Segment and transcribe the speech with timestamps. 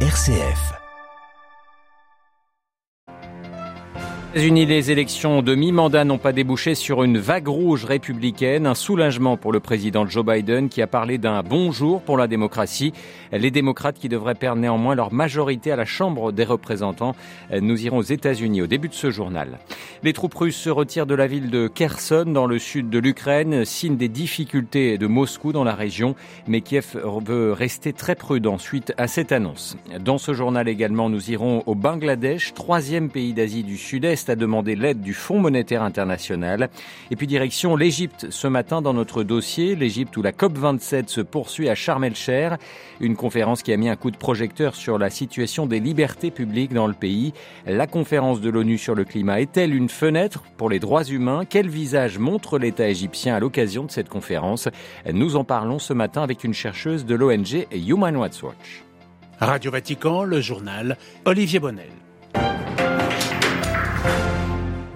[0.00, 0.85] RCF.
[4.36, 9.38] États-Unis, les élections de mi-mandat n'ont pas débouché sur une vague rouge républicaine, un soulagement
[9.38, 12.92] pour le président Joe Biden qui a parlé d'un bon jour pour la démocratie.
[13.32, 17.16] Les démocrates qui devraient perdre néanmoins leur majorité à la Chambre des représentants.
[17.50, 19.58] Nous irons aux États-Unis au début de ce journal.
[20.02, 23.64] Les troupes russes se retirent de la ville de Kherson dans le sud de l'Ukraine,
[23.64, 26.14] signe des difficultés de Moscou dans la région,
[26.46, 29.78] mais Kiev veut rester très prudent suite à cette annonce.
[29.98, 34.76] Dans ce journal également, nous irons au Bangladesh, troisième pays d'Asie du Sud-Est a demandé
[34.76, 36.68] l'aide du Fonds monétaire international.
[37.10, 41.68] Et puis direction l'Égypte ce matin dans notre dossier, l'Égypte où la COP27 se poursuit
[41.68, 42.58] à Sharm el-Cher,
[43.00, 46.72] une conférence qui a mis un coup de projecteur sur la situation des libertés publiques
[46.72, 47.32] dans le pays.
[47.66, 51.44] La conférence de l'ONU sur le climat est-elle une fenêtre pour les droits humains?
[51.48, 54.68] Quel visage montre l'État égyptien à l'occasion de cette conférence?
[55.12, 58.84] Nous en parlons ce matin avec une chercheuse de l'ONG Human Rights Watch.
[59.40, 62.05] Radio Vatican, le journal Olivier Bonnel.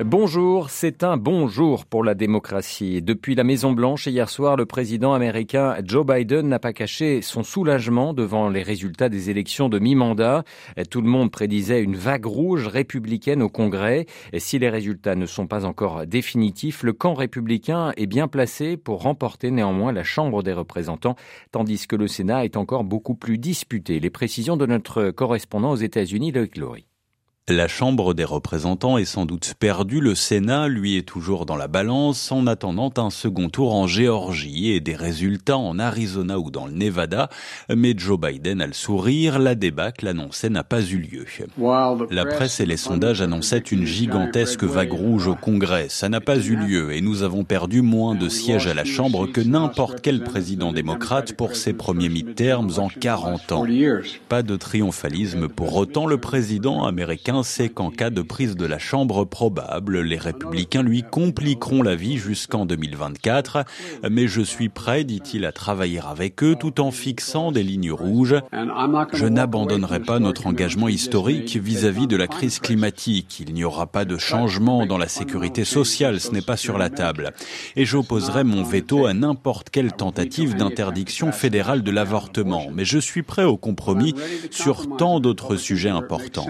[0.04, 3.02] Bonjour, c'est un bon jour pour la démocratie.
[3.02, 7.42] Depuis la Maison Blanche hier soir, le président américain Joe Biden n'a pas caché son
[7.42, 10.44] soulagement devant les résultats des élections de mi-mandat.
[10.90, 14.06] Tout le monde prédisait une vague rouge républicaine au Congrès.
[14.38, 19.02] Si les résultats ne sont pas encore définitifs, le camp républicain est bien placé pour
[19.02, 21.16] remporter néanmoins la Chambre des représentants,
[21.52, 24.00] tandis que le Sénat est encore beaucoup plus disputé.
[24.00, 26.89] Les précisions de notre correspondant aux États-Unis, Loïc Laurie.
[27.48, 31.66] La Chambre des représentants est sans doute perdue, le Sénat, lui, est toujours dans la
[31.66, 36.66] balance en attendant un second tour en Géorgie et des résultats en Arizona ou dans
[36.66, 37.28] le Nevada.
[37.74, 41.24] Mais Joe Biden a le sourire, la débâcle annoncée n'a pas eu lieu.
[42.10, 45.88] La presse et les sondages annonçaient une gigantesque vague rouge au Congrès.
[45.88, 49.26] Ça n'a pas eu lieu et nous avons perdu moins de sièges à la Chambre
[49.26, 53.66] que n'importe quel président démocrate pour ses premiers midterms en 40 ans.
[54.28, 58.78] Pas de triomphalisme pour autant, le président américain c'est qu'en cas de prise de la
[58.78, 63.64] Chambre probable, les républicains lui compliqueront la vie jusqu'en 2024.
[64.10, 68.36] Mais je suis prêt, dit-il, à travailler avec eux tout en fixant des lignes rouges.
[69.12, 73.40] Je n'abandonnerai pas notre engagement historique vis-à-vis de la crise climatique.
[73.46, 76.90] Il n'y aura pas de changement dans la sécurité sociale, ce n'est pas sur la
[76.90, 77.32] table.
[77.76, 82.66] Et j'opposerai mon veto à n'importe quelle tentative d'interdiction fédérale de l'avortement.
[82.74, 84.14] Mais je suis prêt au compromis
[84.50, 86.46] sur tant d'autres sujets importants.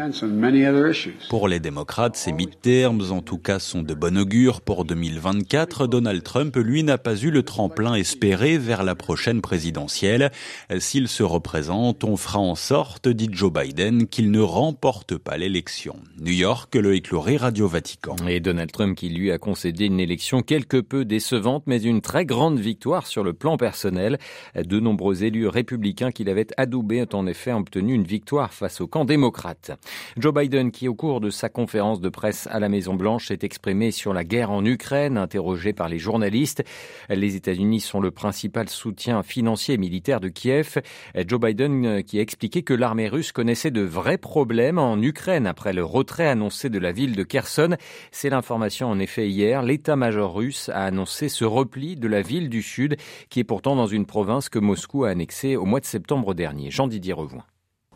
[1.28, 4.60] Pour les démocrates, ces midterms, en tout cas, sont de bon augure.
[4.60, 10.30] Pour 2024, Donald Trump, lui, n'a pas eu le tremplin espéré vers la prochaine présidentielle.
[10.78, 15.96] S'il se représente, on fera en sorte, dit Joe Biden, qu'il ne remporte pas l'élection.
[16.20, 18.16] New York, le écloré Radio Vatican.
[18.28, 22.26] Et Donald Trump qui lui a concédé une élection quelque peu décevante, mais une très
[22.26, 24.18] grande victoire sur le plan personnel.
[24.54, 28.86] De nombreux élus républicains qu'il avait adoubés ont en effet obtenu une victoire face au
[28.86, 29.72] camp démocrate.
[30.16, 33.90] Joe Biden qui, au cours de sa conférence de presse à la Maison-Blanche, s'est exprimé
[33.90, 36.62] sur la guerre en Ukraine, interrogé par les journalistes.
[37.08, 40.82] Les États-Unis sont le principal soutien financier et militaire de Kiev.
[41.26, 45.46] Joe Biden euh, qui a expliqué que l'armée russe connaissait de vrais problèmes en Ukraine
[45.46, 47.76] après le retrait annoncé de la ville de Kherson.
[48.10, 49.62] C'est l'information en effet hier.
[49.62, 52.96] L'état-major russe a annoncé ce repli de la ville du Sud,
[53.28, 56.70] qui est pourtant dans une province que Moscou a annexée au mois de septembre dernier.
[56.70, 57.44] Jean-Didier Revoin.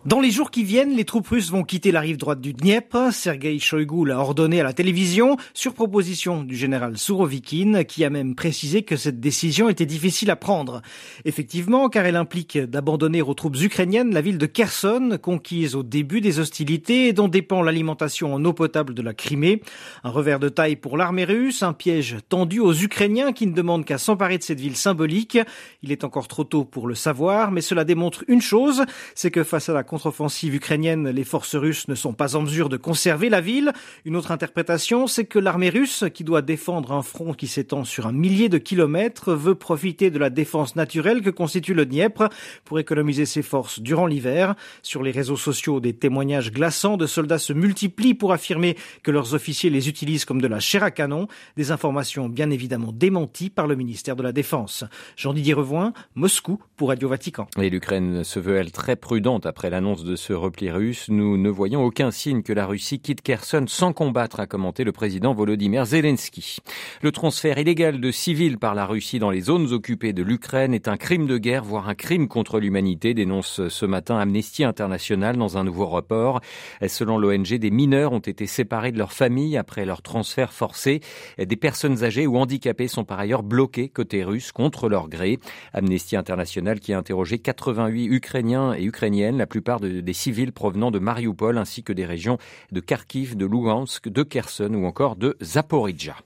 [0.06, 3.10] Dans les jours qui viennent, les troupes russes vont quitter la rive droite du Dniepr.
[3.10, 8.34] Sergei Shoigu l'a ordonné à la télévision sur proposition du général Sourovikine qui a même
[8.34, 10.82] précisé que cette décision était difficile à prendre.
[11.24, 16.20] Effectivement, car elle implique d'abandonner aux troupes ukrainiennes la ville de Kherson, conquise au début
[16.20, 19.62] des hostilités et dont dépend l'alimentation en eau potable de la Crimée.
[20.02, 23.86] Un revers de taille pour l'armée russe, un piège tendu aux Ukrainiens qui ne demandent
[23.86, 25.38] qu'à s'emparer de cette ville symbolique.
[25.82, 28.84] Il est encore trop tôt pour le savoir, mais cela démontre une chose,
[29.14, 32.68] c'est que face à la contre-offensive ukrainienne, les forces russes ne sont pas en mesure
[32.68, 33.72] de conserver la ville.
[34.04, 38.08] Une autre interprétation, c'est que l'armée russe, qui doit défendre un front qui s'étend sur
[38.08, 42.28] un millier de kilomètres, veut profiter de la défense naturelle que constitue le Dniepr
[42.64, 44.56] pour économiser ses forces durant l'hiver.
[44.82, 49.32] Sur les réseaux sociaux, des témoignages glaçants de soldats se multiplient pour affirmer que leurs
[49.32, 51.28] officiers les utilisent comme de la chair à canon.
[51.56, 54.82] Des informations bien évidemment démenties par le ministère de la Défense.
[55.16, 57.46] Jean-Didier Revoin, Moscou pour Radio Vatican.
[57.62, 61.36] Et l'Ukraine se veut, elle, très prudente après la annonce de ce repli russe, nous
[61.36, 65.34] ne voyons aucun signe que la Russie quitte Kherson sans combattre, a commenté le président
[65.34, 66.56] Volodymyr Zelensky.
[67.02, 70.88] Le transfert illégal de civils par la Russie dans les zones occupées de l'Ukraine est
[70.88, 75.58] un crime de guerre, voire un crime contre l'humanité, dénonce ce matin Amnesty International dans
[75.58, 76.40] un nouveau rapport.
[76.88, 81.00] Selon l'ONG, des mineurs ont été séparés de leur famille après leur transfert forcé.
[81.36, 85.38] Des personnes âgées ou handicapées sont par ailleurs bloquées côté russe contre leur gré.
[85.74, 90.90] Amnesty International qui a interrogé 88 Ukrainiens et Ukrainiennes, la plupart départ des civils provenant
[90.90, 92.38] de Mariupol ainsi que des régions
[92.72, 96.16] de Kharkiv, de Lugansk, de Kherson ou encore de Zaporizhia.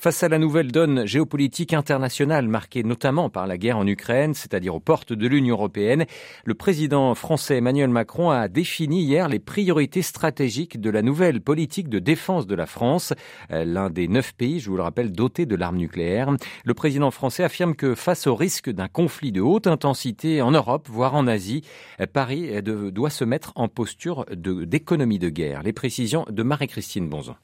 [0.00, 4.76] Face à la nouvelle donne géopolitique internationale marquée notamment par la guerre en Ukraine, c'est-à-dire
[4.76, 6.06] aux portes de l'Union européenne,
[6.44, 11.88] le président français Emmanuel Macron a défini hier les priorités stratégiques de la nouvelle politique
[11.88, 13.12] de défense de la France,
[13.50, 16.30] euh, l'un des neuf pays, je vous le rappelle, dotés de l'arme nucléaire.
[16.64, 20.86] Le président français affirme que face au risque d'un conflit de haute intensité en Europe,
[20.88, 21.64] voire en Asie,
[22.00, 25.64] euh, Paris euh, doit se mettre en posture d'économie de guerre.
[25.64, 27.34] Les précisions de Marie-Christine Bonzon.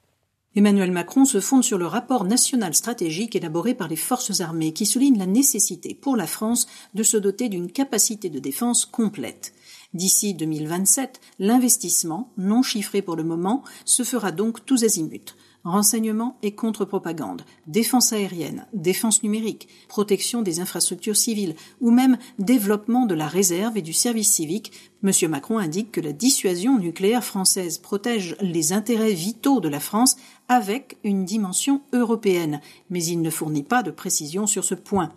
[0.57, 4.85] Emmanuel Macron se fonde sur le rapport national stratégique élaboré par les forces armées qui
[4.85, 9.53] souligne la nécessité pour la France de se doter d'une capacité de défense complète.
[9.93, 16.53] D'ici 2027, l'investissement, non chiffré pour le moment, se fera donc tous azimuts renseignement et
[16.53, 23.77] contre-propagande, défense aérienne, défense numérique, protection des infrastructures civiles ou même développement de la réserve
[23.77, 24.71] et du service civique,
[25.03, 25.11] M.
[25.29, 30.15] Macron indique que la dissuasion nucléaire française protège les intérêts vitaux de la France
[30.47, 35.11] avec une dimension européenne, mais il ne fournit pas de précision sur ce point.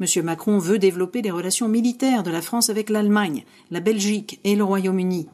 [0.00, 0.24] M.
[0.24, 4.64] Macron veut développer les relations militaires de la France avec l'Allemagne, la Belgique et le
[4.64, 5.28] Royaume-Uni.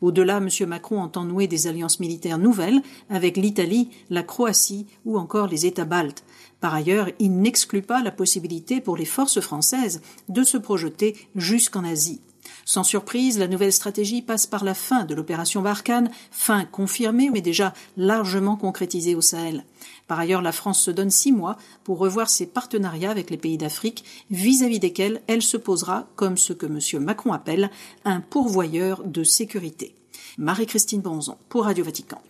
[0.00, 0.48] Au-delà, M.
[0.66, 5.84] Macron entend nouer des alliances militaires nouvelles avec l'Italie, la Croatie ou encore les États
[5.84, 6.24] baltes.
[6.60, 11.84] Par ailleurs, il n'exclut pas la possibilité pour les forces françaises de se projeter jusqu'en
[11.84, 12.20] Asie.
[12.64, 17.40] Sans surprise, la nouvelle stratégie passe par la fin de l'opération Barkhane, fin confirmée mais
[17.40, 19.64] déjà largement concrétisée au Sahel.
[20.06, 23.58] Par ailleurs, la France se donne six mois pour revoir ses partenariats avec les pays
[23.58, 27.02] d'Afrique, vis-à-vis desquels elle se posera comme ce que M.
[27.02, 27.70] Macron appelle
[28.04, 29.94] un pourvoyeur de sécurité.
[30.38, 32.20] Marie-Christine Bonzon pour Radio Vatican.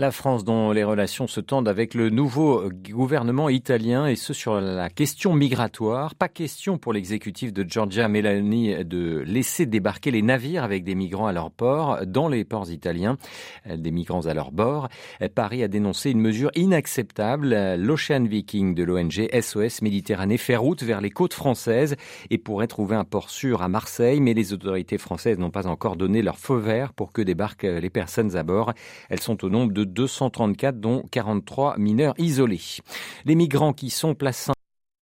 [0.00, 4.58] La France dont les relations se tendent avec le nouveau gouvernement italien et ce sur
[4.58, 6.14] la question migratoire.
[6.14, 11.26] Pas question pour l'exécutif de Giorgia Meloni de laisser débarquer les navires avec des migrants
[11.26, 13.18] à leur port, dans les ports italiens,
[13.68, 14.88] des migrants à leur bord.
[15.34, 17.54] Paris a dénoncé une mesure inacceptable.
[17.76, 21.94] L'Ocean Viking de l'ONG SOS Méditerranée fait route vers les côtes françaises
[22.30, 25.96] et pourrait trouver un port sûr à Marseille, mais les autorités françaises n'ont pas encore
[25.96, 28.72] donné leur feu vert pour que débarquent les personnes à bord.
[29.10, 32.78] Elles sont au nombre de 234, dont 43 mineurs isolés.
[33.24, 34.52] Les migrants qui sont placés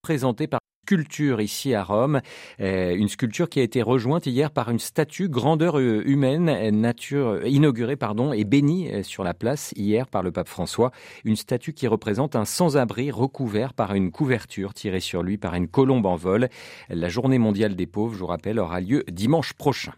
[0.02, 2.22] présentés par sculpture ici à Rome,
[2.62, 7.46] euh, une sculpture qui a été rejointe hier par une statue grandeur euh, humaine, nature
[7.46, 10.94] inaugurée pardon et bénie euh, sur la place hier par le pape François,
[11.26, 15.68] une statue qui représente un sans-abri recouvert par une couverture tirée sur lui par une
[15.68, 16.48] colombe en vol.
[16.88, 19.92] La journée mondiale des pauvres, je vous rappelle, aura lieu dimanche prochain.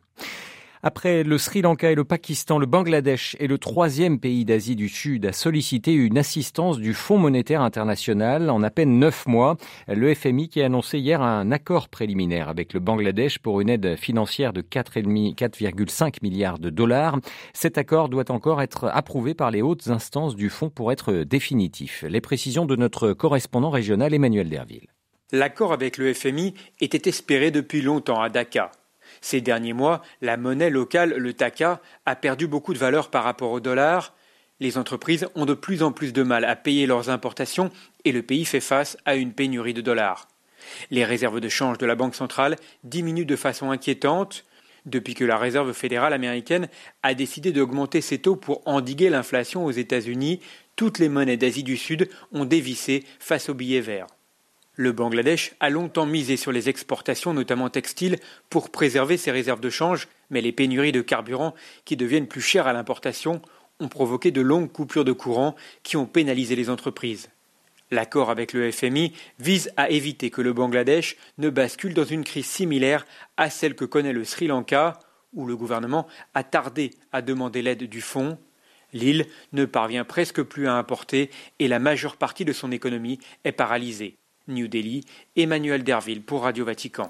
[0.82, 4.88] Après le Sri Lanka et le Pakistan, le Bangladesh est le troisième pays d'Asie du
[4.88, 9.58] Sud à solliciter une assistance du Fonds monétaire international en à peine neuf mois.
[9.90, 13.98] Le FMI qui a annoncé hier un accord préliminaire avec le Bangladesh pour une aide
[13.98, 17.18] financière de 4,5 milliards de dollars.
[17.54, 22.06] Cet accord doit encore être approuvé par les hautes instances du fonds pour être définitif.
[22.08, 24.88] Les précisions de notre correspondant régional Emmanuel Derville.
[25.34, 28.72] L'accord avec le FMI était espéré depuis longtemps à Dakar.
[29.22, 33.52] Ces derniers mois, la monnaie locale, le taka, a perdu beaucoup de valeur par rapport
[33.52, 34.14] au dollar.
[34.60, 37.72] Les entreprises ont de plus en plus de mal à payer leurs importations
[38.06, 40.28] et le pays fait face à une pénurie de dollars.
[40.92, 44.46] Les réserves de change de la Banque centrale diminuent de façon inquiétante
[44.86, 46.68] depuis que la Réserve fédérale américaine
[47.04, 50.42] a décidé d'augmenter ses taux pour endiguer l'inflation aux États-Unis.
[50.76, 54.08] Toutes les monnaies d'Asie du Sud ont dévissé face aux billets verts.
[54.82, 58.18] Le Bangladesh a longtemps misé sur les exportations, notamment textiles,
[58.50, 62.66] pour préserver ses réserves de change, mais les pénuries de carburant, qui deviennent plus chères
[62.66, 63.42] à l'importation,
[63.82, 67.28] ont provoqué de longues coupures de courant qui ont pénalisé les entreprises.
[67.92, 72.46] L'accord avec le FMI vise à éviter que le Bangladesh ne bascule dans une crise
[72.46, 73.06] similaire
[73.36, 74.98] à celle que connaît le Sri Lanka,
[75.34, 78.38] où le gouvernement a tardé à demander l'aide du fonds.
[78.94, 83.52] L'île ne parvient presque plus à importer et la majeure partie de son économie est
[83.52, 84.16] paralysée.
[84.50, 87.10] New Delhi, Emmanuel Derville pour Radio Vatican.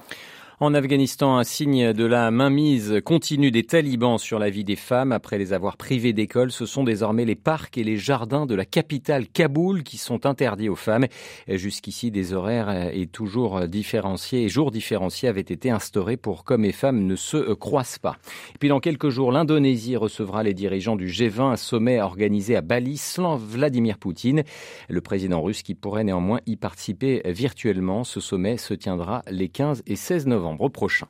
[0.62, 5.10] En Afghanistan, un signe de la mainmise continue des talibans sur la vie des femmes.
[5.10, 8.66] Après les avoir privées d'école, ce sont désormais les parcs et les jardins de la
[8.66, 11.06] capitale Kaboul qui sont interdits aux femmes.
[11.48, 16.72] Jusqu'ici, des horaires et toujours différenciés et jours différenciés avaient été instaurés pour qu'hommes et
[16.72, 18.18] femmes ne se croisent pas.
[18.54, 22.60] Et puis dans quelques jours, l'Indonésie recevra les dirigeants du G20, un sommet organisé à
[22.60, 24.42] Bali sans Vladimir Poutine.
[24.90, 28.04] Le président russe qui pourrait néanmoins y participer virtuellement.
[28.04, 31.06] Ce sommet se tiendra les 15 et 16 novembre prochain.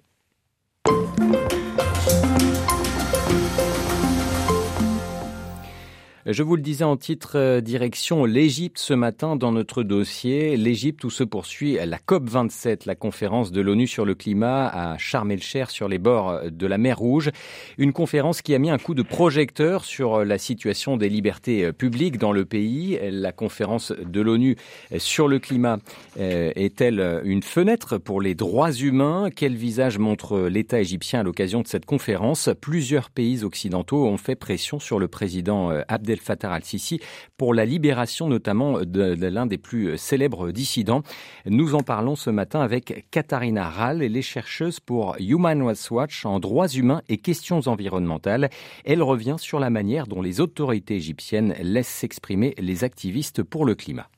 [6.33, 10.57] Je vous le disais en titre, euh, direction l'Égypte ce matin dans notre dossier.
[10.57, 15.33] L'Égypte où se poursuit la COP27, la conférence de l'ONU sur le climat à Sharm
[15.33, 17.31] el-Cher sur les bords de la mer Rouge.
[17.79, 22.19] Une conférence qui a mis un coup de projecteur sur la situation des libertés publiques
[22.19, 23.01] dans le pays.
[23.11, 24.57] La conférence de l'ONU
[24.99, 25.79] sur le climat
[26.19, 29.31] euh, est-elle une fenêtre pour les droits humains?
[29.35, 32.51] Quel visage montre l'État égyptien à l'occasion de cette conférence?
[32.61, 35.83] Plusieurs pays occidentaux ont fait pression sur le président euh,
[36.21, 37.01] Abdel Fattah al-Sisi
[37.37, 41.03] pour la libération notamment de, l'un des plus célèbres dissidents.
[41.47, 46.27] Nous en parlons ce matin avec Katharina Rall, elle est chercheuse pour Human Rights Watch
[46.27, 48.51] en droits humains et questions environnementales.
[48.85, 53.75] Elle revient sur la manière dont les autorités égyptiennes laissent s'exprimer les activistes pour le
[53.75, 54.09] climat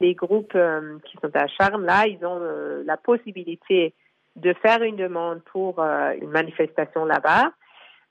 [0.00, 3.94] les groupes euh, qui sont à Charme, là, ils ont euh, la possibilité
[4.36, 7.52] de faire une demande pour euh, une manifestation là-bas.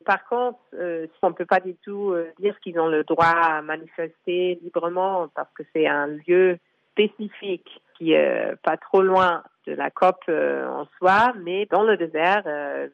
[0.05, 4.60] Par contre, on ne peut pas du tout dire qu'ils ont le droit à manifester
[4.62, 6.57] librement parce que c'est un lieu
[6.91, 12.43] spécifique qui est pas trop loin de la COP en soi, mais dans le désert,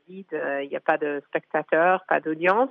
[0.08, 2.70] vide, il n'y a pas de spectateurs, pas d'audience.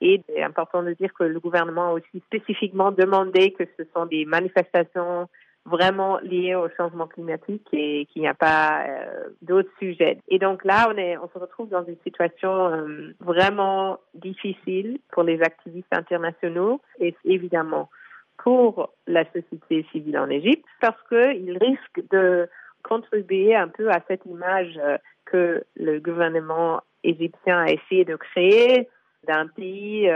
[0.00, 4.06] Et c'est important de dire que le gouvernement a aussi spécifiquement demandé que ce sont
[4.06, 5.28] des manifestations
[5.64, 10.18] vraiment liées au changement climatique et qu'il n'y a pas euh, d'autres sujets.
[10.28, 15.22] Et donc là, on, est, on se retrouve dans une situation euh, vraiment difficile pour
[15.22, 17.90] les activistes internationaux et évidemment
[18.38, 22.48] pour la société civile en Égypte parce qu'ils risquent de
[22.82, 28.88] contribuer un peu à cette image euh, que le gouvernement égyptien a essayé de créer
[29.26, 30.10] d'un pays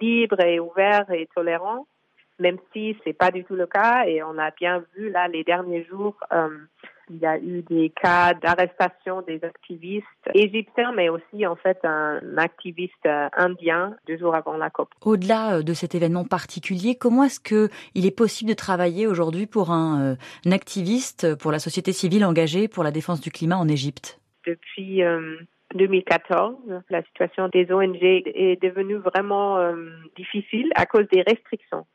[0.00, 1.88] libre et ouvert et tolérant,
[2.38, 4.04] même si c'est pas du tout le cas.
[4.06, 6.48] Et on a bien vu là les derniers jours, euh,
[7.10, 12.20] il y a eu des cas d'arrestation des activistes égyptiens, mais aussi en fait un
[12.38, 14.88] activiste euh, indien deux jours avant la COP.
[15.02, 19.70] Au-delà de cet événement particulier, comment est-ce que il est possible de travailler aujourd'hui pour
[19.70, 24.20] un, un, activiste, pour la société civile engagée pour la défense du climat en Égypte?
[24.46, 25.02] Depuis
[25.74, 26.56] 2014,
[26.88, 29.74] la situation des ONG est devenue vraiment euh,
[30.16, 31.86] difficile à cause des restrictions.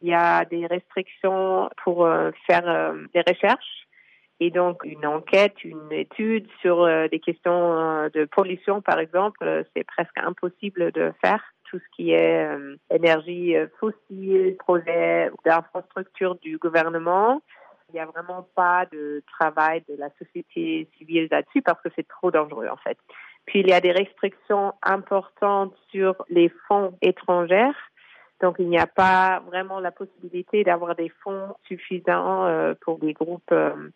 [0.00, 3.86] Il y a des restrictions pour euh, faire euh, des recherches
[4.40, 10.16] et donc une enquête, une étude sur des questions de pollution, par exemple, c'est presque
[10.16, 12.48] impossible de faire tout ce qui est
[12.88, 17.42] énergie fossile, projet d'infrastructure du gouvernement.
[17.88, 22.06] Il n'y a vraiment pas de travail de la société civile là-dessus parce que c'est
[22.06, 22.96] trop dangereux en fait.
[23.46, 27.72] Puis il y a des restrictions importantes sur les fonds étrangers.
[28.40, 33.12] Donc il n'y a pas vraiment la possibilité d'avoir des fonds suffisants euh, pour des
[33.12, 33.90] groupes euh,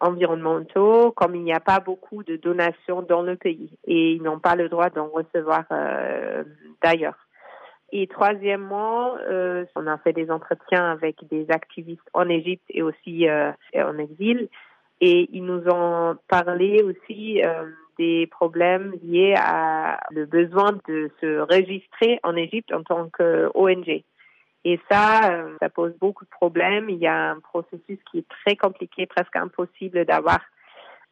[0.00, 4.40] environnementaux, comme il n'y a pas beaucoup de donations dans le pays et ils n'ont
[4.40, 6.42] pas le droit d'en recevoir euh,
[6.82, 7.16] d'ailleurs.
[7.92, 13.28] Et troisièmement, euh, on a fait des entretiens avec des activistes en Égypte et aussi
[13.28, 14.48] euh, en exil.
[15.02, 17.64] Et ils nous ont parlé aussi euh,
[17.98, 24.04] des problèmes liés à le besoin de se registrer en Égypte en tant qu'ONG.
[24.64, 26.88] Et ça, euh, ça pose beaucoup de problèmes.
[26.88, 30.38] Il y a un processus qui est très compliqué, presque impossible d'avoir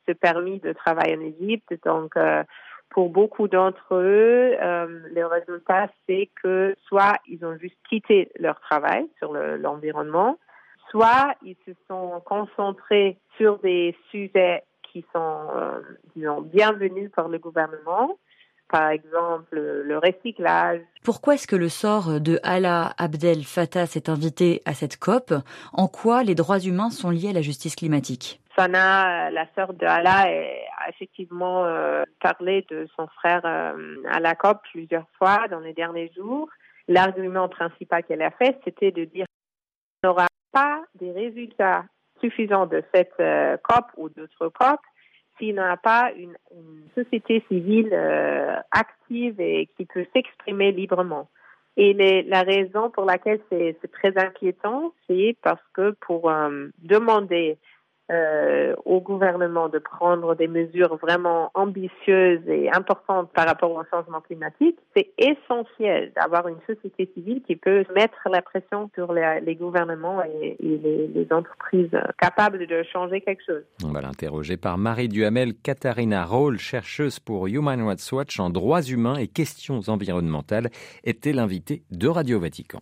[0.07, 1.75] ce permis de travail en Égypte.
[1.85, 2.45] Donc, euh,
[2.91, 8.61] pour beaucoup d'entre eux, euh, le résultat, c'est que soit ils ont juste quitté leur
[8.61, 10.39] travail sur l'environnement,
[10.91, 15.81] soit ils se sont concentrés sur des sujets qui sont, euh,
[16.17, 18.19] disons, bienvenus par le gouvernement,
[18.71, 20.81] par exemple le recyclage.
[21.03, 25.35] Pourquoi est-ce que le sort de Allah Abdel Fattah s'est invité à cette COP?
[25.73, 28.41] En quoi les droits humains sont liés à la justice climatique?
[28.57, 30.27] Sana, la sœur de Allah,
[30.81, 35.73] a effectivement euh, parlé de son frère euh, à la COP plusieurs fois dans les
[35.73, 36.49] derniers jours.
[36.89, 39.27] L'argument principal qu'elle a fait, c'était de dire
[40.03, 41.85] qu'on n'aura pas des résultats
[42.21, 44.81] suffisants de cette euh, COP ou d'autres COP
[45.39, 46.37] s'il n'y a pas une,
[46.95, 47.95] société civile
[48.73, 51.31] active et qui peut s'exprimer librement.
[51.79, 56.31] Et la raison pour laquelle c'est très inquiétant, c'est parce que pour
[56.83, 57.57] demander
[58.11, 64.21] euh, au gouvernement de prendre des mesures vraiment ambitieuses et importantes par rapport au changement
[64.21, 70.23] climatique, c'est essentiel d'avoir une société civile qui peut mettre la pression sur les, gouvernements
[70.25, 73.63] et, les, entreprises capables de changer quelque chose.
[73.85, 78.83] On va l'interroger par Marie Duhamel, Katharina Roll, chercheuse pour Human Rights Watch en droits
[78.83, 80.71] humains et questions environnementales,
[81.05, 82.81] était l'invitée de Radio Vatican.